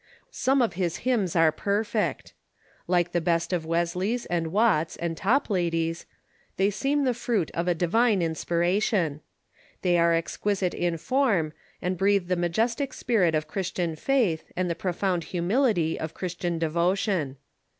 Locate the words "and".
4.25-4.47, 4.97-5.15, 11.83-11.99, 14.57-14.71